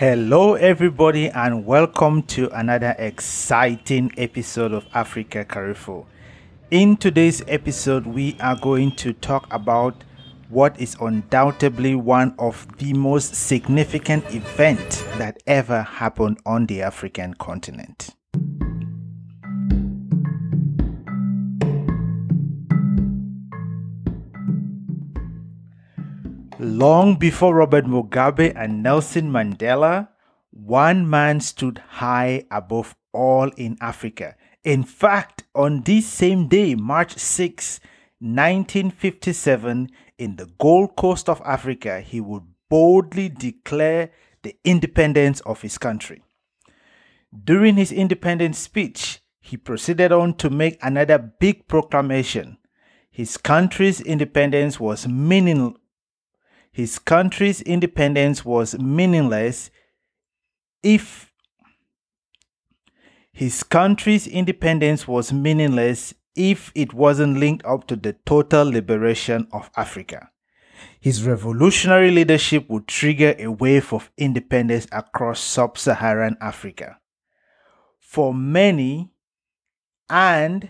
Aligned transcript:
Hello, 0.00 0.54
everybody, 0.54 1.28
and 1.28 1.66
welcome 1.66 2.22
to 2.22 2.48
another 2.58 2.96
exciting 2.98 4.10
episode 4.16 4.72
of 4.72 4.86
Africa 4.94 5.44
Carrefour. 5.44 6.06
In 6.70 6.96
today's 6.96 7.42
episode, 7.46 8.06
we 8.06 8.34
are 8.40 8.56
going 8.56 8.92
to 8.92 9.12
talk 9.12 9.46
about 9.50 10.02
what 10.48 10.80
is 10.80 10.96
undoubtedly 11.02 11.94
one 11.94 12.34
of 12.38 12.66
the 12.78 12.94
most 12.94 13.34
significant 13.34 14.24
events 14.34 15.02
that 15.18 15.42
ever 15.46 15.82
happened 15.82 16.38
on 16.46 16.64
the 16.64 16.80
African 16.80 17.34
continent. 17.34 18.14
Long 26.62 27.14
before 27.14 27.54
Robert 27.54 27.86
Mugabe 27.86 28.52
and 28.54 28.82
Nelson 28.82 29.32
Mandela, 29.32 30.08
one 30.50 31.08
man 31.08 31.40
stood 31.40 31.78
high 31.88 32.44
above 32.50 32.94
all 33.14 33.48
in 33.56 33.78
Africa. 33.80 34.36
In 34.62 34.82
fact, 34.84 35.44
on 35.54 35.80
this 35.80 36.06
same 36.06 36.48
day, 36.48 36.74
March 36.74 37.16
6, 37.16 37.80
1957, 38.18 39.88
in 40.18 40.36
the 40.36 40.50
Gold 40.58 40.96
Coast 40.96 41.30
of 41.30 41.40
Africa, 41.46 42.02
he 42.02 42.20
would 42.20 42.42
boldly 42.68 43.30
declare 43.30 44.10
the 44.42 44.54
independence 44.62 45.40
of 45.40 45.62
his 45.62 45.78
country. 45.78 46.22
During 47.42 47.76
his 47.76 47.90
independence 47.90 48.58
speech, 48.58 49.20
he 49.40 49.56
proceeded 49.56 50.12
on 50.12 50.34
to 50.34 50.50
make 50.50 50.78
another 50.82 51.16
big 51.16 51.68
proclamation. 51.68 52.58
His 53.10 53.38
country's 53.38 54.00
independence 54.02 54.78
was 54.78 55.08
meaning, 55.08 55.74
his 56.72 56.98
country's 56.98 57.60
independence 57.62 58.44
was 58.44 58.78
meaningless 58.78 59.70
if 60.82 61.32
his 63.32 63.62
country's 63.62 64.26
independence 64.26 65.08
was 65.08 65.32
meaningless 65.32 66.14
if 66.36 66.70
it 66.74 66.94
wasn't 66.94 67.38
linked 67.38 67.64
up 67.64 67.86
to 67.86 67.96
the 67.96 68.14
total 68.24 68.64
liberation 68.64 69.46
of 69.52 69.70
Africa. 69.76 70.30
His 71.00 71.24
revolutionary 71.24 72.10
leadership 72.10 72.68
would 72.68 72.86
trigger 72.86 73.34
a 73.38 73.48
wave 73.48 73.92
of 73.92 74.10
independence 74.16 74.86
across 74.92 75.40
sub 75.40 75.76
Saharan 75.78 76.36
Africa. 76.40 76.98
For 77.98 78.32
many, 78.34 79.12
and 80.08 80.68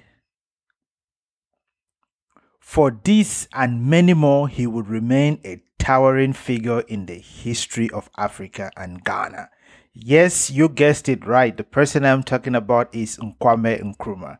for 2.60 2.96
this 3.02 3.48
and 3.52 3.84
many 3.86 4.14
more, 4.14 4.48
he 4.48 4.66
would 4.66 4.88
remain 4.88 5.40
a 5.44 5.60
towering 5.80 6.32
figure 6.32 6.80
in 6.80 7.06
the 7.06 7.18
history 7.18 7.90
of 7.90 8.10
Africa 8.16 8.70
and 8.76 9.02
Ghana. 9.02 9.48
Yes, 9.92 10.50
you 10.50 10.68
guessed 10.68 11.08
it 11.08 11.26
right. 11.26 11.56
The 11.56 11.64
person 11.64 12.04
I'm 12.04 12.22
talking 12.22 12.54
about 12.54 12.94
is 12.94 13.16
Kwame 13.16 13.82
Nkrumah. 13.82 14.38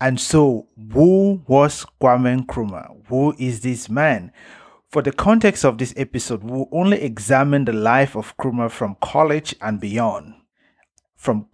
And 0.00 0.20
so, 0.20 0.68
who 0.92 1.42
was 1.46 1.86
Kwame 2.02 2.44
Nkrumah? 2.44 3.06
Who 3.08 3.34
is 3.38 3.60
this 3.60 3.88
man? 3.88 4.32
For 4.90 5.00
the 5.00 5.12
context 5.12 5.64
of 5.64 5.78
this 5.78 5.94
episode, 5.96 6.44
we'll 6.44 6.68
only 6.70 7.00
examine 7.00 7.64
the 7.64 7.72
life 7.72 8.14
of 8.14 8.36
Nkrumah 8.36 8.70
from 8.70 8.96
college 9.00 9.54
and 9.62 9.80
beyond. 9.80 10.34
From 11.16 11.46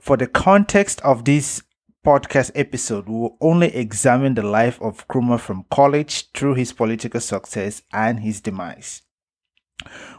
for 0.00 0.16
the 0.16 0.26
context 0.26 1.00
of 1.02 1.24
this 1.24 1.62
podcast 2.04 2.50
episode, 2.54 3.08
we 3.08 3.14
will 3.14 3.36
only 3.40 3.74
examine 3.74 4.34
the 4.34 4.42
life 4.42 4.80
of 4.82 5.06
Nkrumah 5.06 5.40
from 5.40 5.64
college 5.70 6.30
through 6.32 6.54
his 6.54 6.72
political 6.72 7.20
success 7.20 7.82
and 7.92 8.20
his 8.20 8.40
demise. 8.40 9.02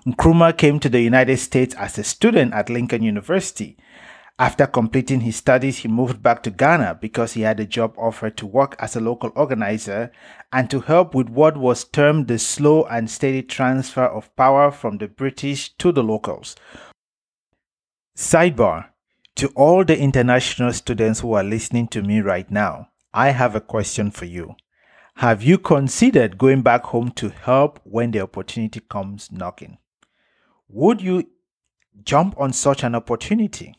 Nkrumah 0.08 0.58
came 0.58 0.80
to 0.80 0.90
the 0.90 1.02
United 1.02 1.38
States 1.38 1.76
as 1.76 1.98
a 1.98 2.04
student 2.04 2.54
at 2.54 2.70
Lincoln 2.70 3.04
University. 3.04 3.78
After 4.40 4.66
completing 4.66 5.22
his 5.22 5.36
studies, 5.36 5.80
he 5.80 5.88
moved 5.88 6.24
back 6.24 6.42
to 6.44 6.52
Ghana 6.52 7.00
because 7.00 7.34
he 7.34 7.42
had 7.42 7.60
a 7.60 7.66
job 7.66 7.94
offer 7.98 8.30
to 8.32 8.48
work 8.48 8.76
as 8.80 8.96
a 8.96 9.00
local 9.00 9.32
organizer 9.36 10.12
and 10.52 10.70
to 10.72 10.80
help 10.80 11.14
with 11.14 11.30
what 11.30 11.56
was 11.56 11.84
termed 11.84 12.28
the 12.28 12.40
slow 12.40 12.84
and 12.86 13.10
steady 13.10 13.44
transfer 13.44 14.06
of 14.06 14.36
power 14.36 14.72
from 14.72 14.98
the 14.98 15.08
British 15.08 15.76
to 15.78 15.92
the 15.92 16.04
locals. 16.04 16.56
Sidebar 18.18 18.93
To 19.38 19.48
all 19.56 19.84
the 19.84 19.98
international 19.98 20.74
students 20.74 21.22
who 21.22 21.34
are 21.34 21.44
listening 21.44 21.88
to 21.90 22.04
me 22.04 22.22
right 22.22 22.50
now, 22.52 22.90
I 23.14 23.30
have 23.30 23.56
a 23.56 23.62
question 23.62 24.12
for 24.12 24.26
you. 24.26 24.56
Have 25.16 25.44
you 25.44 25.58
considered 25.58 26.38
going 26.38 26.62
back 26.62 26.84
home 26.86 27.12
to 27.12 27.30
help 27.30 27.80
when 27.84 28.12
the 28.12 28.22
opportunity 28.22 28.80
comes 28.80 29.32
knocking? 29.32 29.78
Would 30.70 31.02
you 31.02 31.30
jump 32.04 32.36
on 32.40 32.54
such 32.54 32.84
an 32.84 32.96
opportunity? 32.96 33.76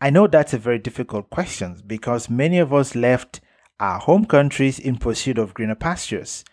I 0.00 0.10
know 0.10 0.26
that's 0.26 0.54
a 0.54 0.58
very 0.58 0.78
difficult 0.78 1.30
question 1.30 1.82
because 1.86 2.28
many 2.28 2.58
of 2.58 2.72
us 2.72 2.94
left 2.94 3.40
our 3.78 3.98
home 3.98 4.24
countries 4.24 4.78
in 4.78 4.96
pursuit 4.96 5.38
of 5.38 5.54
greener 5.54 5.74
pastures. 5.74 6.44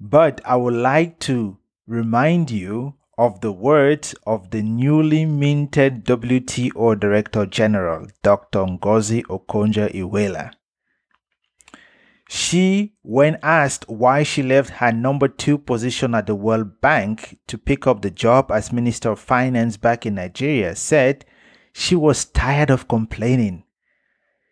But 0.00 0.40
I 0.44 0.56
would 0.56 0.74
like 0.74 1.18
to 1.20 1.58
remind 1.86 2.50
you 2.50 2.94
of 3.18 3.40
the 3.40 3.50
words 3.50 4.14
of 4.24 4.50
the 4.50 4.62
newly 4.62 5.24
minted 5.24 6.04
WTO 6.04 6.98
Director 7.00 7.44
General, 7.46 8.06
Dr. 8.22 8.60
Ngozi 8.60 9.24
Okonjo-Iweala. 9.24 10.52
She, 12.28 12.94
when 13.02 13.38
asked 13.42 13.88
why 13.88 14.22
she 14.22 14.44
left 14.44 14.70
her 14.70 14.92
number 14.92 15.26
two 15.26 15.58
position 15.58 16.14
at 16.14 16.26
the 16.26 16.36
World 16.36 16.80
Bank 16.80 17.38
to 17.48 17.58
pick 17.58 17.88
up 17.88 18.02
the 18.02 18.10
job 18.10 18.52
as 18.52 18.72
Minister 18.72 19.10
of 19.10 19.18
Finance 19.18 19.76
back 19.76 20.06
in 20.06 20.14
Nigeria, 20.14 20.76
said 20.76 21.24
she 21.72 21.96
was 21.96 22.24
tired 22.24 22.70
of 22.70 22.86
complaining. 22.86 23.64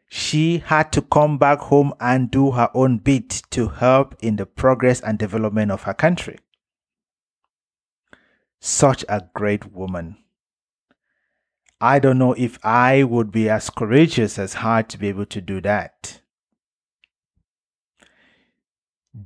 She 0.09 0.59
had 0.59 0.91
to 0.93 1.03
come 1.03 1.39
back 1.39 1.61
home 1.61 1.93
and 2.01 2.31
do 2.31 2.53
her 2.53 2.71
own 2.75 2.99
bit 2.99 3.43
to 3.51 3.69
help 3.69 4.17
in 4.21 4.37
the 4.37 4.47
progress 4.47 5.01
and 5.01 5.19
development 5.19 5.71
of 5.71 5.83
her 5.85 5.95
country. 5.95 6.39
Such 8.69 9.05
a 9.09 9.23
great 9.33 9.73
woman. 9.73 10.17
I 11.81 12.01
don't 12.01 12.19
know 12.19 12.33
if 12.33 12.59
I 12.65 13.05
would 13.05 13.31
be 13.31 13.49
as 13.49 13.71
courageous 13.71 14.41
as 14.41 14.55
her 14.55 14.83
to 14.83 14.99
be 14.99 15.07
able 15.07 15.27
to 15.27 15.41
do 15.41 15.61
that. 15.61 16.21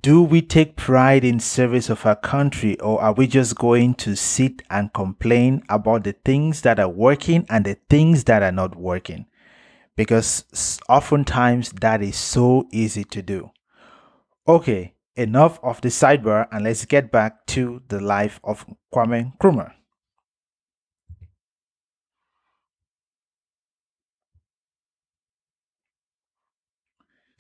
Do 0.03 0.23
we 0.23 0.43
take 0.43 0.77
pride 0.77 1.25
in 1.25 1.41
service 1.41 1.89
of 1.89 2.05
our 2.05 2.17
country 2.17 2.79
or 2.81 3.01
are 3.01 3.15
we 3.15 3.27
just 3.27 3.57
going 3.57 3.95
to 3.95 4.15
sit 4.15 4.61
and 4.69 4.93
complain 4.93 5.63
about 5.71 6.05
the 6.05 6.13
things 6.13 6.61
that 6.61 6.79
are 6.79 6.91
working 6.91 7.47
and 7.49 7.65
the 7.65 7.79
things 7.89 8.25
that 8.25 8.43
are 8.43 8.53
not 8.53 8.77
working? 8.77 9.25
Because 9.97 10.79
oftentimes 10.87 11.71
that 11.81 12.03
is 12.03 12.17
so 12.17 12.69
easy 12.73 13.05
to 13.05 13.23
do. 13.23 13.53
Okay, 14.47 14.97
enough 15.17 15.59
of 15.63 15.81
the 15.81 15.89
sidebar 15.89 16.47
and 16.51 16.65
let's 16.65 16.85
get 16.85 17.11
back 17.11 17.47
to 17.47 17.83
the 17.89 18.01
life 18.01 18.41
of 18.45 18.67
Kwame 18.95 19.37
Nkrumah. 19.37 19.73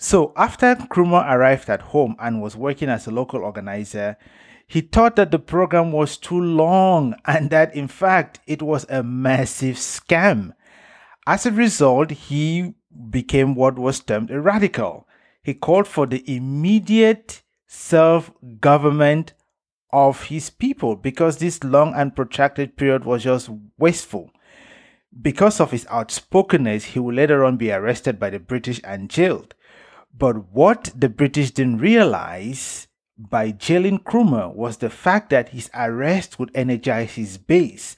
So, 0.02 0.32
after 0.34 0.74
Nkrumah 0.74 1.30
arrived 1.30 1.68
at 1.68 1.82
home 1.82 2.16
and 2.18 2.40
was 2.40 2.56
working 2.56 2.88
as 2.88 3.06
a 3.06 3.10
local 3.10 3.44
organizer, 3.44 4.16
he 4.66 4.80
thought 4.80 5.16
that 5.16 5.30
the 5.30 5.38
program 5.38 5.92
was 5.92 6.16
too 6.16 6.40
long 6.40 7.14
and 7.26 7.50
that 7.50 7.74
in 7.74 7.86
fact 7.86 8.40
it 8.46 8.62
was 8.62 8.86
a 8.88 9.02
massive 9.02 9.76
scam. 9.76 10.52
As 11.26 11.44
a 11.44 11.50
result, 11.50 12.12
he 12.12 12.74
became 13.10 13.54
what 13.54 13.78
was 13.78 14.00
termed 14.00 14.30
a 14.30 14.40
radical. 14.40 15.06
He 15.42 15.52
called 15.52 15.86
for 15.86 16.06
the 16.06 16.24
immediate 16.26 17.42
self 17.70 18.32
government 18.60 19.32
of 19.92 20.24
his 20.24 20.50
people 20.50 20.96
because 20.96 21.38
this 21.38 21.62
long 21.62 21.94
and 21.94 22.16
protracted 22.16 22.76
period 22.76 23.04
was 23.04 23.22
just 23.22 23.48
wasteful. 23.78 24.30
Because 25.22 25.60
of 25.60 25.70
his 25.70 25.86
outspokenness, 25.86 26.84
he 26.84 26.98
would 26.98 27.14
later 27.14 27.44
on 27.44 27.56
be 27.56 27.70
arrested 27.70 28.18
by 28.18 28.30
the 28.30 28.40
British 28.40 28.80
and 28.82 29.08
jailed. 29.08 29.54
But 30.16 30.52
what 30.52 30.90
the 30.96 31.08
British 31.08 31.52
didn't 31.52 31.78
realize 31.78 32.88
by 33.16 33.52
jailing 33.52 34.00
Nkrumah 34.00 34.54
was 34.54 34.78
the 34.78 34.90
fact 34.90 35.30
that 35.30 35.50
his 35.50 35.70
arrest 35.72 36.38
would 36.38 36.50
energize 36.54 37.12
his 37.14 37.38
base 37.38 37.96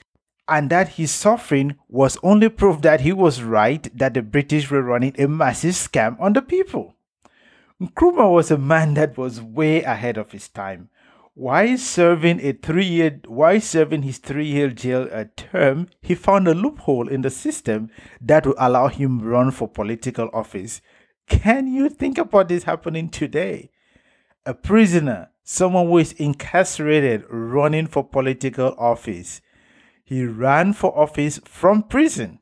and 0.49 0.69
that 0.69 0.91
his 0.91 1.11
suffering 1.11 1.77
was 1.89 2.19
only 2.23 2.51
proof 2.51 2.83
that 2.83 3.03
he 3.03 3.13
was 3.13 3.43
right 3.43 3.89
that 3.97 4.13
the 4.15 4.23
British 4.23 4.71
were 4.71 4.83
running 4.83 5.15
a 5.19 5.29
massive 5.29 5.75
scam 5.75 6.21
on 6.21 6.35
the 6.35 6.43
people. 6.43 6.95
Nkrumah 7.83 8.31
was 8.31 8.53
a 8.53 8.59
man 8.59 8.95
that 8.95 9.19
was 9.19 9.43
way 9.43 9.83
ahead 9.83 10.17
of 10.17 10.31
his 10.31 10.49
time. 10.49 10.89
Why 11.35 11.75
serving 11.75 12.39
a 12.41 12.53
three-year 12.53 13.23
why 13.27 13.59
serving 13.59 14.03
his 14.03 14.19
three-year 14.19 14.69
jail 14.71 15.09
uh, 15.11 15.25
term, 15.37 15.89
he 16.01 16.15
found 16.15 16.47
a 16.47 16.55
loophole 16.55 17.09
in 17.09 17.23
the 17.23 17.31
system 17.31 17.91
that 18.21 18.47
would 18.47 18.55
allow 18.59 18.87
him 18.87 19.21
run 19.21 19.51
for 19.51 19.67
political 19.67 20.31
office. 20.33 20.81
Can 21.27 21.67
you 21.67 21.89
think 21.89 22.19
about 22.19 22.49
this 22.49 22.63
happening 22.63 23.09
today? 23.09 23.71
A 24.47 24.55
prisoner, 24.55 25.31
someone 25.43 25.89
who 25.89 25.99
is 25.99 26.13
incarcerated, 26.13 27.25
running 27.29 27.89
for 27.89 28.05
political 28.05 28.77
office. 28.79 29.41
he 30.05 30.27
ran 30.27 30.73
for 30.75 30.97
office 30.97 31.41
from 31.45 31.83
prison. 31.83 32.39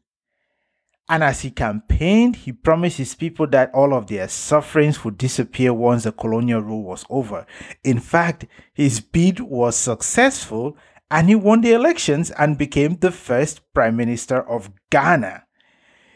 And 1.10 1.24
as 1.24 1.40
he 1.40 1.50
campaigned, 1.50 2.36
he 2.36 2.52
promised 2.52 2.98
his 2.98 3.16
people 3.16 3.48
that 3.48 3.74
all 3.74 3.94
of 3.94 4.06
their 4.06 4.28
sufferings 4.28 5.04
would 5.04 5.18
disappear 5.18 5.74
once 5.74 6.04
the 6.04 6.12
colonial 6.12 6.62
rule 6.62 6.84
was 6.84 7.04
over. 7.10 7.46
In 7.82 7.98
fact, 7.98 8.46
his 8.72 9.00
bid 9.00 9.40
was 9.40 9.74
successful 9.74 10.76
and 11.10 11.28
he 11.28 11.34
won 11.34 11.62
the 11.62 11.72
elections 11.72 12.30
and 12.30 12.56
became 12.56 12.94
the 12.94 13.10
first 13.10 13.60
prime 13.74 13.96
minister 13.96 14.48
of 14.48 14.70
Ghana. 14.90 15.46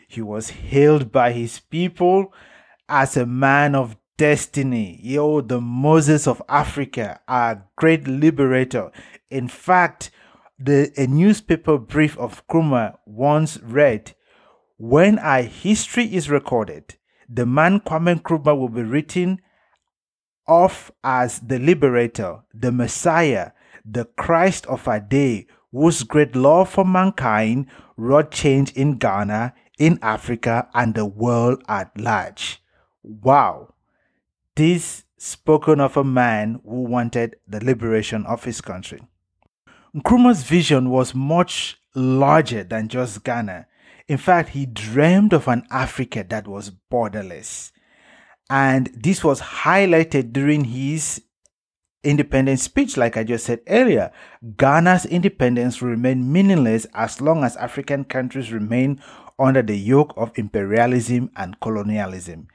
He 0.06 0.22
was 0.22 0.50
hailed 0.50 1.10
by 1.10 1.32
his 1.32 1.58
people 1.58 2.32
as 2.88 3.16
a 3.16 3.26
man 3.26 3.74
of 3.74 3.96
destiny. 4.16 5.00
Yo, 5.02 5.40
the 5.40 5.60
Moses 5.60 6.28
of 6.28 6.40
Africa, 6.48 7.20
a 7.26 7.58
great 7.74 8.06
liberator. 8.06 8.92
In 9.28 9.48
fact, 9.48 10.12
the 10.56 10.92
a 10.96 11.08
newspaper 11.08 11.78
brief 11.78 12.16
of 12.16 12.46
Nkrumah 12.46 12.98
once 13.06 13.58
read, 13.60 14.14
"When 14.76 15.18
our 15.18 15.42
history 15.42 16.12
is 16.12 16.28
recorded, 16.28 16.96
the 17.28 17.46
man 17.46 17.80
Kwame 17.80 18.20
Nkrumah 18.20 18.58
will 18.58 18.68
be 18.68 18.82
written 18.82 19.40
off 20.46 20.90
as 21.02 21.40
the 21.40 21.58
liberator, 21.58 22.40
the 22.52 22.72
Messiah, 22.72 23.52
the 23.84 24.04
Christ 24.04 24.66
of 24.66 24.86
our 24.88 25.00
day, 25.00 25.46
whose 25.70 26.02
great 26.02 26.34
love 26.36 26.70
for 26.70 26.84
mankind 26.84 27.66
wrought 27.96 28.30
change 28.30 28.72
in 28.72 28.98
Ghana, 28.98 29.54
in 29.78 29.98
Africa, 30.02 30.68
and 30.74 30.94
the 30.94 31.06
world 31.06 31.62
at 31.68 31.98
large." 31.98 32.62
Wow. 33.02 33.74
This 34.56 35.04
spoken 35.16 35.80
of 35.80 35.96
a 35.96 36.04
man 36.04 36.60
who 36.64 36.82
wanted 36.82 37.36
the 37.48 37.64
liberation 37.64 38.26
of 38.26 38.44
his 38.44 38.60
country. 38.60 39.00
Nkrumah's 39.94 40.42
vision 40.42 40.90
was 40.90 41.14
much 41.14 41.78
larger 41.94 42.64
than 42.64 42.88
just 42.88 43.24
Ghana. 43.24 43.66
In 44.06 44.18
fact, 44.18 44.50
he 44.50 44.66
dreamed 44.66 45.32
of 45.32 45.48
an 45.48 45.66
Africa 45.70 46.24
that 46.28 46.46
was 46.46 46.70
borderless. 46.92 47.72
And 48.50 48.90
this 48.94 49.24
was 49.24 49.40
highlighted 49.40 50.32
during 50.32 50.64
his 50.64 51.22
independence 52.02 52.62
speech, 52.62 52.98
like 52.98 53.16
I 53.16 53.24
just 53.24 53.46
said 53.46 53.60
earlier. 53.66 54.12
Ghana's 54.56 55.06
independence 55.06 55.80
will 55.80 55.88
remain 55.88 56.30
meaningless 56.30 56.86
as 56.92 57.22
long 57.22 57.44
as 57.44 57.56
African 57.56 58.04
countries 58.04 58.52
remain 58.52 59.02
under 59.38 59.62
the 59.62 59.76
yoke 59.76 60.12
of 60.16 60.32
imperialism 60.36 61.30
and 61.36 61.58
colonialism. 61.60 62.48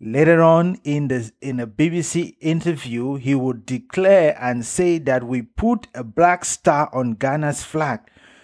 Later 0.00 0.42
on 0.42 0.78
in 0.84 1.08
the 1.08 1.32
in 1.40 1.60
a 1.60 1.66
BBC 1.66 2.36
interview, 2.40 3.14
he 3.14 3.34
would 3.34 3.64
declare 3.64 4.36
and 4.38 4.66
say 4.66 4.98
that 4.98 5.24
we 5.24 5.40
put 5.40 5.86
a 5.94 6.04
black 6.04 6.44
star 6.44 6.90
on 6.94 7.14
Ghana's 7.14 7.62
flag 7.62 8.00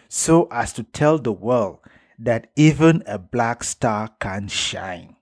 so 0.08 0.48
as 0.50 0.72
to 0.72 0.84
tell 0.84 1.18
the 1.18 1.32
world 1.32 1.80
that 2.20 2.50
even 2.54 3.02
a 3.06 3.18
black 3.18 3.64
star 3.64 4.08
can 4.20 4.46
shine. 4.46 5.16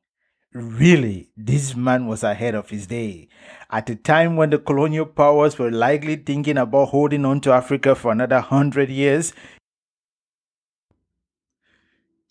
Really, 0.53 1.31
this 1.37 1.77
man 1.77 2.07
was 2.07 2.25
ahead 2.25 2.55
of 2.55 2.71
his 2.71 2.89
day. 2.89 3.29
At 3.71 3.89
a 3.89 3.95
time 3.95 4.35
when 4.35 4.51
the 4.51 4.59
colonial 4.59 5.07
powers 5.07 5.59
were 5.59 5.71
likely 5.71 6.17
thinking 6.17 6.59
about 6.59 6.89
holding 6.89 7.25
on 7.25 7.41
to 7.43 7.53
Africa 7.53 7.95
for 7.95 8.11
another 8.11 8.41
hundred 8.41 8.91
years, 8.91 9.33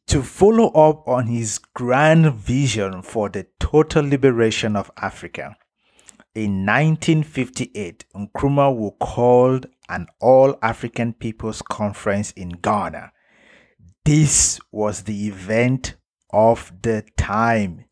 to 0.08 0.24
follow 0.24 0.69
up 0.69 1.08
on 1.08 1.28
his 1.28 1.60
grand 1.74 2.34
vision 2.34 3.02
for 3.02 3.30
the 3.30 3.46
total 3.60 4.06
liberation 4.06 4.75
of 4.75 4.90
Africa. 4.98 5.56
In 6.34 6.66
1958, 6.66 8.06
Nkrumah 8.16 9.00
called 9.00 9.68
an 9.90 10.08
All 10.19 10.58
African 10.62 11.14
Peoples 11.14 11.62
Conference 11.62 12.31
in 12.31 12.50
Ghana. 12.50 13.12
This 14.07 14.62
was 14.71 15.04
the 15.04 15.27
event 15.27 15.98
of 16.31 16.71
the 16.81 17.04
time. 17.18 17.83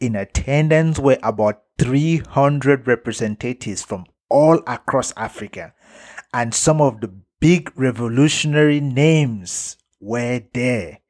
In 0.00 0.16
attendance 0.16 0.98
were 0.98 1.18
about 1.22 1.60
300 1.78 2.86
representatives 2.86 3.82
from 3.82 4.06
all 4.30 4.62
across 4.66 5.12
Africa, 5.14 5.74
and 6.32 6.54
some 6.54 6.80
of 6.80 7.02
the 7.02 7.12
big 7.38 7.70
revolutionary 7.78 8.80
names 8.80 9.76
were 10.00 10.40
there. 10.54 11.00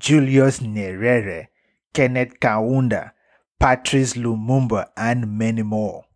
Julius 0.00 0.58
Nyerere, 0.58 1.46
Kenneth 1.94 2.40
Kaunda, 2.40 3.12
Patrice 3.60 4.14
Lumumba, 4.14 4.88
and 4.96 5.38
many 5.38 5.62
more. 5.62 6.06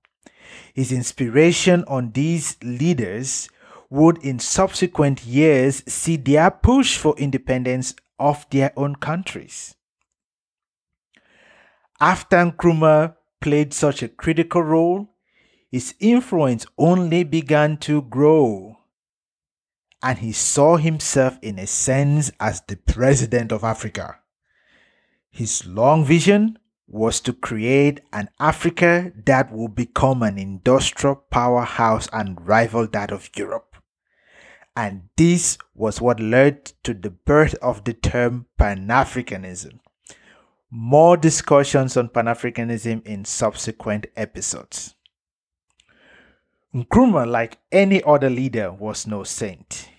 His 0.74 0.90
inspiration 0.90 1.84
on 1.86 2.10
these 2.10 2.56
leaders 2.64 3.48
would 3.92 4.16
in 4.24 4.38
subsequent 4.38 5.26
years 5.26 5.82
see 5.86 6.16
their 6.16 6.50
push 6.50 6.96
for 6.96 7.14
independence 7.18 7.94
of 8.18 8.46
their 8.48 8.72
own 8.74 8.94
countries. 8.94 9.74
After 12.00 12.38
Nkrumah 12.38 13.16
played 13.42 13.74
such 13.74 14.02
a 14.02 14.08
critical 14.08 14.62
role, 14.62 15.10
his 15.70 15.94
influence 16.00 16.64
only 16.78 17.22
began 17.22 17.76
to 17.78 18.00
grow 18.00 18.78
and 20.02 20.18
he 20.20 20.32
saw 20.32 20.78
himself 20.78 21.38
in 21.42 21.58
a 21.58 21.66
sense 21.66 22.32
as 22.40 22.62
the 22.62 22.76
president 22.76 23.52
of 23.52 23.62
Africa. 23.62 24.20
His 25.30 25.66
long 25.66 26.02
vision 26.06 26.58
was 26.88 27.20
to 27.20 27.34
create 27.34 28.00
an 28.10 28.30
Africa 28.40 29.12
that 29.26 29.52
would 29.52 29.74
become 29.74 30.22
an 30.22 30.38
industrial 30.38 31.16
powerhouse 31.30 32.08
and 32.10 32.46
rival 32.48 32.86
that 32.88 33.12
of 33.12 33.28
Europe. 33.36 33.71
And 34.74 35.08
this 35.16 35.58
was 35.74 36.00
what 36.00 36.18
led 36.18 36.66
to 36.84 36.94
the 36.94 37.10
birth 37.10 37.54
of 37.60 37.84
the 37.84 37.92
term 37.92 38.46
Pan 38.56 38.88
Africanism. 38.88 39.80
More 40.70 41.18
discussions 41.18 41.96
on 41.96 42.08
Pan 42.08 42.24
Africanism 42.24 43.04
in 43.04 43.26
subsequent 43.26 44.06
episodes. 44.16 44.94
Nkrumah, 46.74 47.26
like 47.26 47.58
any 47.70 48.02
other 48.02 48.30
leader, 48.30 48.72
was 48.72 49.06
no 49.06 49.24
saint. 49.24 49.90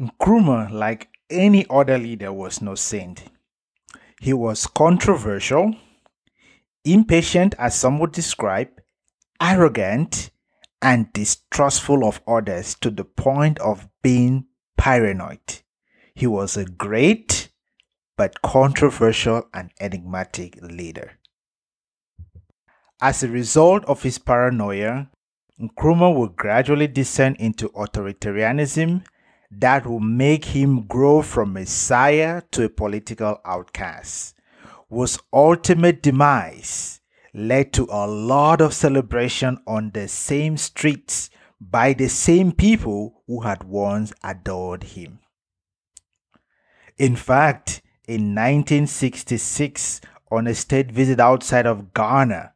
Nkrumah, 0.00 0.72
like 0.72 1.08
any 1.30 1.64
other 1.70 1.96
leader, 1.96 2.32
was 2.32 2.60
no 2.60 2.74
saint. 2.74 3.22
He 4.20 4.32
was 4.32 4.66
controversial, 4.66 5.76
impatient, 6.84 7.54
as 7.56 7.78
some 7.78 8.00
would 8.00 8.10
describe, 8.10 8.68
arrogant, 9.40 10.30
and 10.82 11.12
distrustful 11.12 12.04
of 12.04 12.20
others 12.26 12.74
to 12.80 12.90
the 12.90 13.04
point 13.04 13.58
of 13.60 13.88
being 14.02 14.46
paranoid. 14.76 15.62
He 16.14 16.26
was 16.26 16.56
a 16.56 16.64
great 16.64 17.50
but 18.16 18.40
controversial 18.42 19.48
and 19.52 19.70
enigmatic 19.80 20.58
leader. 20.62 21.18
As 23.00 23.22
a 23.22 23.28
result 23.28 23.84
of 23.84 24.02
his 24.02 24.18
paranoia, 24.18 25.10
Nkrumah 25.60 26.14
would 26.14 26.36
gradually 26.36 26.86
descend 26.86 27.36
into 27.36 27.68
authoritarianism 27.70 29.04
that 29.50 29.86
will 29.86 30.00
make 30.00 30.46
him 30.46 30.86
grow 30.86 31.22
from 31.22 31.52
messiah 31.52 32.42
to 32.50 32.64
a 32.64 32.68
political 32.68 33.40
outcast, 33.44 34.34
whose 34.90 35.18
ultimate 35.32 36.02
demise 36.02 36.95
led 37.36 37.70
to 37.70 37.86
a 37.90 38.06
lot 38.06 38.62
of 38.62 38.72
celebration 38.72 39.58
on 39.66 39.90
the 39.90 40.08
same 40.08 40.56
streets 40.56 41.28
by 41.60 41.92
the 41.92 42.08
same 42.08 42.50
people 42.50 43.22
who 43.26 43.42
had 43.42 43.62
once 43.62 44.10
adored 44.24 44.82
him. 44.82 45.18
In 46.96 47.14
fact, 47.14 47.82
in 48.08 48.34
1966, 48.34 50.00
on 50.30 50.46
a 50.46 50.54
state 50.54 50.90
visit 50.90 51.20
outside 51.20 51.66
of 51.66 51.92
Ghana, 51.92 52.54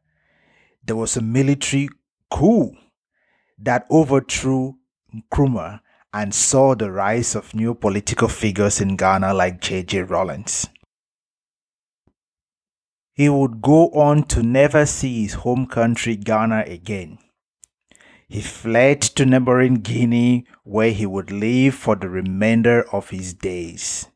there 0.83 0.97
was 0.97 1.15
a 1.15 1.21
military 1.21 1.91
coup 2.31 2.73
that 3.59 3.87
overthrew 3.91 4.77
Nkrumah 5.15 5.81
and 6.15 6.35
saw 6.35 6.75
the 6.75 6.91
rise 6.91 7.35
of 7.35 7.55
new 7.55 7.75
political 7.75 8.29
figures 8.29 8.81
in 8.81 8.97
Ghana 8.97 9.35
like 9.35 9.61
J.J. 9.61 10.05
Rawlings. 10.05 10.69
He 13.13 13.29
would 13.29 13.61
go 13.61 13.91
on 13.91 14.25
to 14.25 14.43
never 14.43 14.87
see 14.87 15.23
his 15.23 15.35
home 15.35 15.67
country 15.67 16.17
Ghana 16.17 16.65
again. 16.67 17.19
He 18.29 18.41
fled 18.41 19.01
to 19.03 19.27
neighboring 19.27 19.77
Guinea 19.77 20.47
where 20.63 20.93
he 20.93 21.05
would 21.05 21.33
live 21.33 21.75
for 21.75 21.97
the 21.97 22.09
remainder 22.09 22.85
of 22.93 23.11
his 23.11 23.35
days. 23.35 24.07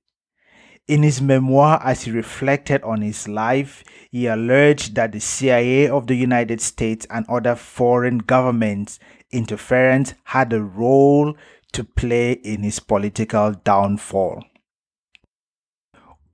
In 0.86 1.02
his 1.02 1.20
memoir, 1.20 1.80
as 1.82 2.02
he 2.02 2.10
reflected 2.10 2.82
on 2.82 3.00
his 3.00 3.26
life, 3.26 3.82
he 4.10 4.26
alleged 4.26 4.94
that 4.94 5.12
the 5.12 5.20
CIA 5.20 5.88
of 5.88 6.06
the 6.06 6.14
United 6.14 6.60
States 6.60 7.06
and 7.10 7.26
other 7.26 7.54
foreign 7.54 8.18
governments' 8.18 8.98
interference 9.32 10.14
had 10.24 10.52
a 10.52 10.62
role 10.62 11.34
to 11.72 11.84
play 11.84 12.32
in 12.32 12.62
his 12.62 12.80
political 12.80 13.52
downfall. 13.52 14.44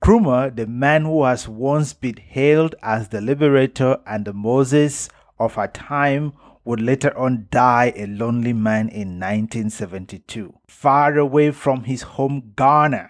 Nkrumah, 0.01 0.55
the 0.55 0.65
man 0.65 1.05
who 1.05 1.25
has 1.25 1.47
once 1.47 1.93
been 1.93 2.17
hailed 2.17 2.73
as 2.81 3.09
the 3.09 3.21
liberator 3.21 3.99
and 4.07 4.25
the 4.25 4.33
Moses 4.33 5.09
of 5.37 5.59
our 5.59 5.67
time, 5.67 6.33
would 6.65 6.81
later 6.81 7.15
on 7.15 7.47
die 7.51 7.93
a 7.95 8.07
lonely 8.07 8.53
man 8.53 8.89
in 8.89 9.19
1972, 9.19 10.55
far 10.67 11.19
away 11.19 11.51
from 11.51 11.83
his 11.83 12.01
home 12.01 12.53
Ghana. 12.55 13.09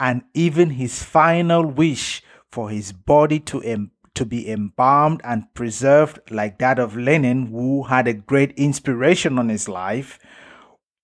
And 0.00 0.22
even 0.32 0.70
his 0.70 1.02
final 1.02 1.66
wish 1.66 2.22
for 2.50 2.70
his 2.70 2.92
body 2.92 3.38
to, 3.40 3.60
em- 3.62 3.90
to 4.14 4.24
be 4.24 4.50
embalmed 4.50 5.20
and 5.24 5.52
preserved, 5.52 6.20
like 6.30 6.58
that 6.58 6.78
of 6.78 6.96
Lenin, 6.96 7.48
who 7.48 7.82
had 7.82 8.08
a 8.08 8.14
great 8.14 8.52
inspiration 8.52 9.38
on 9.38 9.50
his 9.50 9.68
life, 9.68 10.18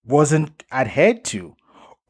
wasn't 0.02 0.64
adhered 0.72 1.24
to 1.24 1.56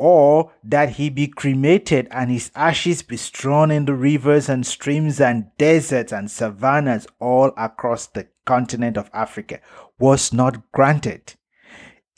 or 0.04 0.50
that 0.64 0.90
he 0.90 1.08
be 1.08 1.28
cremated 1.28 2.08
and 2.10 2.28
his 2.28 2.50
ashes 2.56 3.02
be 3.02 3.16
strewn 3.16 3.70
in 3.70 3.84
the 3.84 3.94
rivers 3.94 4.48
and 4.48 4.66
streams 4.66 5.20
and 5.20 5.46
deserts 5.58 6.12
and 6.12 6.28
savannas 6.28 7.06
all 7.20 7.52
across 7.56 8.08
the 8.08 8.26
continent 8.44 8.96
of 8.96 9.08
Africa 9.12 9.60
was 10.00 10.32
not 10.32 10.72
granted. 10.72 11.34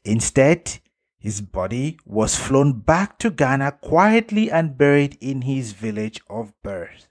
Instead, 0.02 0.80
his 1.18 1.42
body 1.42 1.98
was 2.06 2.36
flown 2.36 2.80
back 2.80 3.18
to 3.18 3.28
Ghana 3.28 3.72
quietly 3.82 4.50
and 4.50 4.78
buried 4.78 5.18
in 5.20 5.42
his 5.42 5.72
village 5.72 6.22
of 6.30 6.54
birth. 6.62 7.08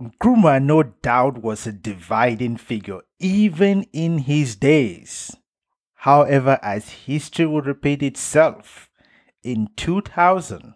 Nkrumah 0.00 0.62
no 0.62 0.82
doubt 0.82 1.42
was 1.42 1.66
a 1.66 1.72
dividing 1.72 2.56
figure 2.56 3.00
even 3.18 3.82
in 3.92 4.18
his 4.18 4.56
days. 4.56 5.36
However, 5.94 6.58
as 6.62 6.88
history 6.88 7.44
would 7.44 7.66
repeat 7.66 8.02
itself, 8.02 8.88
in 9.42 9.68
2000, 9.76 10.74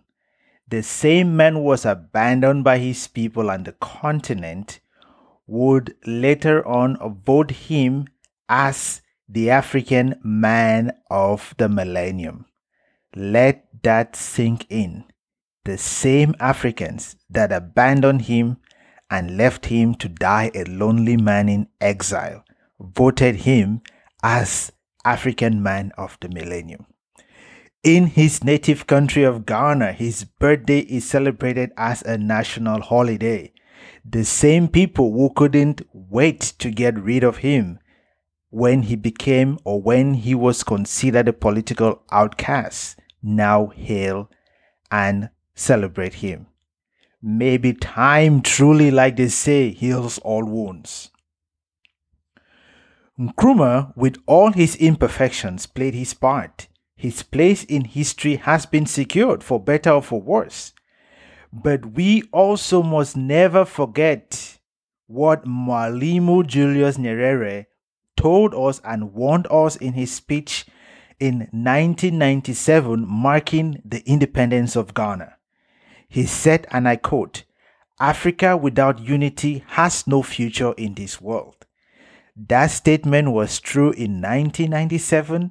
the 0.69 0.83
same 0.83 1.37
man 1.37 1.62
was 1.62 1.87
abandoned 1.87 2.64
by 2.64 2.76
his 2.78 3.09
people 3.09 3.50
and 3.50 3.64
the 3.64 3.73
continent 3.73 4.81
would 5.47 5.95
later 6.07 6.66
on 6.66 7.23
vote 7.25 7.50
him 7.50 8.07
as 8.49 9.00
the 9.26 9.49
African 9.49 10.21
man 10.23 10.93
of 11.11 11.54
the 11.57 11.69
millennium. 11.71 12.45
Let 13.14 13.66
that 13.83 14.16
sink 14.16 14.66
in. 14.69 15.04
The 15.64 15.78
same 15.78 16.35
Africans 16.40 17.16
that 17.31 17.52
abandoned 17.52 18.23
him 18.23 18.59
and 19.11 19.37
left 19.37 19.66
him 19.66 19.94
to 19.96 20.08
die 20.08 20.50
a 20.54 20.64
lonely 20.64 21.16
man 21.16 21.49
in 21.49 21.68
exile, 21.80 22.44
voted 22.80 23.37
him 23.37 23.82
as 24.23 24.73
African 25.04 25.62
man 25.62 25.92
of 25.96 26.18
the 26.20 26.28
millennium. 26.28 26.87
In 27.82 28.06
his 28.06 28.42
native 28.42 28.87
country 28.87 29.25
of 29.25 29.44
Ghana, 29.44 29.92
his 29.92 30.25
birthday 30.25 30.78
is 30.78 31.04
celebrated 31.04 31.70
as 31.76 32.00
a 32.02 32.16
national 32.16 32.80
holiday. 32.80 33.52
The 34.04 34.25
same 34.25 34.68
people 34.68 35.12
who 35.12 35.30
couldn't 35.34 35.82
wait 35.92 36.40
to 36.61 36.70
get 36.70 36.99
rid 36.99 37.23
of 37.23 37.38
him 37.38 37.78
when 38.49 38.82
he 38.82 38.96
became 38.96 39.58
or 39.64 39.82
when 39.82 40.14
he 40.14 40.34
was 40.34 40.62
considered 40.62 41.28
a 41.28 41.32
political 41.32 42.02
outcast 42.11 42.99
now 43.23 43.66
hail 43.66 44.30
and 44.90 45.28
celebrate 45.54 46.14
him. 46.14 46.46
Maybe 47.26 47.73
time 47.73 48.43
truly, 48.43 48.90
like 48.90 49.16
they 49.16 49.28
say, 49.28 49.71
heals 49.71 50.19
all 50.19 50.45
wounds. 50.45 51.11
Nkrumah, 53.19 53.97
with 53.97 54.19
all 54.26 54.52
his 54.52 54.76
imperfections, 54.76 55.64
played 55.64 55.95
his 55.95 56.12
part. 56.12 56.69
His 56.97 57.23
place 57.23 57.64
in 57.64 57.87
history 57.87 58.37
has 58.37 58.66
been 58.66 58.85
secured, 58.85 59.43
for 59.43 59.59
better 59.59 59.93
or 59.93 60.02
for 60.02 60.21
worse. 60.21 60.75
But 61.50 61.95
we 61.95 62.25
also 62.31 62.83
must 62.83 63.16
never 63.16 63.64
forget 63.64 64.59
what 65.07 65.47
Mwalimu 65.47 66.47
Julius 66.47 66.99
Nyerere 66.99 67.64
told 68.19 68.54
us 68.54 68.83
and 68.85 69.14
warned 69.14 69.47
us 69.50 69.76
in 69.76 69.95
his 69.95 70.12
speech 70.12 70.66
in 71.19 71.49
1997 71.52 73.09
marking 73.09 73.81
the 73.83 74.02
independence 74.07 74.76
of 74.76 74.93
Ghana. 74.93 75.38
He 76.14 76.26
said, 76.26 76.66
and 76.71 76.87
I 76.87 76.94
quote, 76.94 77.42
Africa 77.99 78.56
without 78.56 79.00
unity 79.00 79.64
has 79.71 80.06
no 80.06 80.23
future 80.23 80.73
in 80.75 80.94
this 80.94 81.21
world. 81.21 81.66
That 82.37 82.68
statement 82.68 83.33
was 83.33 83.59
true 83.59 83.90
in 83.90 84.23
1997, 84.23 85.50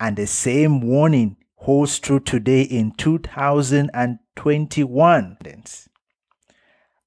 and 0.00 0.16
the 0.16 0.26
same 0.26 0.80
warning 0.80 1.36
holds 1.56 1.98
true 1.98 2.18
today 2.18 2.62
in 2.62 2.92
2021. 2.92 5.36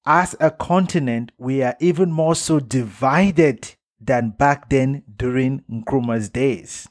As 0.05 0.35
a 0.39 0.51
continent, 0.51 1.31
we 1.39 1.63
are 1.63 1.75
even 1.79 2.12
more 2.12 2.35
so 2.35 2.59
divided 2.59 3.73
than 4.00 4.35
back 4.38 4.69
then 4.69 5.01
during 5.17 5.62
Nkrumah's 5.62 6.29
days. 6.29 6.88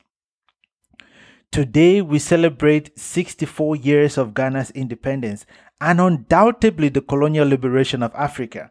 Today, 1.52 2.00
we 2.00 2.18
celebrate 2.18 2.98
64 2.98 3.76
years 3.76 4.18
of 4.18 4.34
Ghana's 4.34 4.70
independence 4.70 5.46
and 5.82 6.00
undoubtedly 6.00 6.88
the 6.88 7.00
colonial 7.00 7.46
liberation 7.46 8.04
of 8.04 8.14
Africa. 8.14 8.70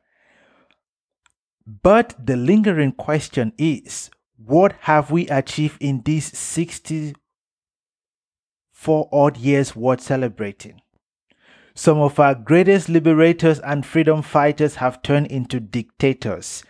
But 1.68 2.16
the 2.18 2.38
lingering 2.38 2.94
question 2.94 3.52
is 3.58 4.10
what 4.38 4.74
have 4.82 5.12
we 5.12 5.28
achieved 5.28 5.82
in 5.82 6.04
these 6.04 6.38
64 6.38 9.10
odd 9.12 9.36
years 9.38 9.76
worth 9.76 10.02
celebrating? 10.02 10.82
Some 11.76 12.00
of 12.00 12.18
our 12.20 12.34
greatest 12.34 12.88
liberators 12.90 13.60
and 13.60 13.86
freedom 13.86 14.22
fighters 14.22 14.76
have 14.76 15.02
turned 15.02 15.28
into 15.28 15.60
dictators. 15.60 16.64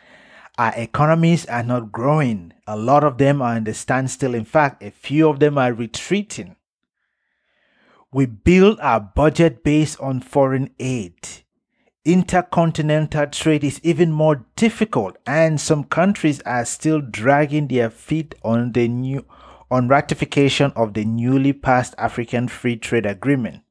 Our 0.58 0.74
economies 0.76 1.46
are 1.46 1.64
not 1.64 1.92
growing. 1.92 2.54
A 2.68 2.76
lot 2.76 3.04
of 3.04 3.20
them 3.20 3.42
are 3.42 3.58
in 3.58 3.64
the 3.64 3.74
standstill. 3.74 4.36
In 4.36 4.46
fact, 4.46 4.84
a 4.84 4.92
few 4.92 5.30
of 5.30 5.40
them 5.40 5.58
are 5.58 5.72
retreating. 5.72 6.56
We 8.14 8.26
build 8.26 8.78
our 8.82 9.00
budget 9.00 9.64
based 9.64 9.98
on 10.02 10.20
foreign 10.20 10.72
aid. 10.80 11.16
Intercontinental 12.04 13.28
trade 13.28 13.64
is 13.64 13.80
even 13.84 14.12
more 14.12 14.46
difficult, 14.58 15.16
and 15.26 15.62
some 15.62 15.86
countries 15.86 16.42
are 16.42 16.66
still 16.66 17.00
dragging 17.00 17.70
their 17.70 17.90
feet 17.90 18.36
on 18.44 18.74
the 18.74 18.90
new 18.90 19.26
on 19.70 19.88
ratification 19.88 20.74
of 20.76 20.94
the 20.94 21.06
newly 21.06 21.54
passed 21.54 21.96
African 21.98 22.50
Free 22.50 22.76
Trade 22.76 23.06
Agreement. 23.06 23.64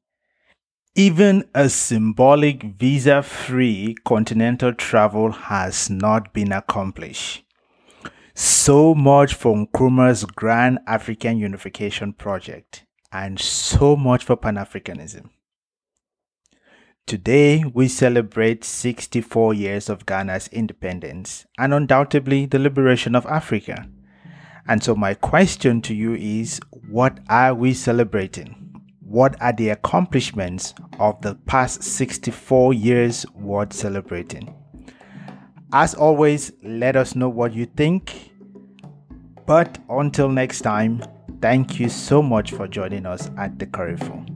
Even 0.95 1.47
a 1.53 1.69
symbolic 1.69 2.63
visa 2.63 3.21
free 3.21 3.95
continental 4.03 4.73
travel 4.73 5.31
has 5.31 5.87
not 5.87 6.33
been 6.33 6.51
accomplished. 6.51 7.43
So 8.33 8.95
much 8.95 9.35
for 9.35 9.55
Nkrumah's 9.55 10.25
Grand 10.25 10.79
African 10.87 11.37
Unification 11.37 12.13
Project 12.13 12.85
and 13.11 13.39
so 13.39 13.95
much 13.95 14.23
for 14.23 14.35
Pan 14.35 14.55
Africanism. 14.55 15.29
Today, 17.07 17.63
we 17.73 17.87
celebrate 17.87 18.63
64 18.63 19.53
years 19.53 19.89
of 19.89 20.05
Ghana's 20.05 20.47
independence 20.49 21.45
and 21.57 21.73
undoubtedly 21.73 22.45
the 22.45 22.59
liberation 22.59 23.15
of 23.15 23.25
Africa. 23.25 23.89
And 24.67 24.81
so, 24.81 24.95
my 24.95 25.15
question 25.15 25.81
to 25.81 25.93
you 25.93 26.13
is 26.15 26.61
what 26.89 27.19
are 27.27 27.53
we 27.53 27.73
celebrating? 27.73 28.55
What 29.01 29.35
are 29.41 29.51
the 29.51 29.69
accomplishments 29.69 30.73
of 30.99 31.19
the 31.21 31.35
past 31.35 31.83
64 31.83 32.73
years 32.73 33.25
worth 33.33 33.73
celebrating? 33.73 34.55
As 35.73 35.93
always, 35.93 36.53
let 36.63 36.95
us 36.95 37.15
know 37.15 37.27
what 37.27 37.53
you 37.53 37.65
think. 37.65 38.31
But 39.45 39.79
until 39.89 40.29
next 40.29 40.61
time, 40.61 41.03
Thank 41.41 41.79
you 41.79 41.89
so 41.89 42.21
much 42.21 42.51
for 42.51 42.67
joining 42.67 43.07
us 43.07 43.31
at 43.35 43.57
the 43.57 43.65
Carrefour. 43.65 44.30